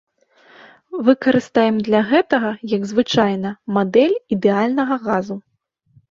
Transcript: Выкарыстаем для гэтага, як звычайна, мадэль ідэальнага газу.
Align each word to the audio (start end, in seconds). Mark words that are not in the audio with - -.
Выкарыстаем 1.07 1.75
для 1.89 1.99
гэтага, 2.11 2.51
як 2.71 2.83
звычайна, 2.91 3.51
мадэль 3.75 4.15
ідэальнага 4.37 4.97
газу. 5.05 5.37